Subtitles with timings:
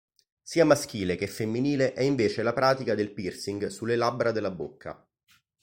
[0.41, 5.07] Sia maschile che femminile è invece la pratica del piercing sulle labbra della bocca.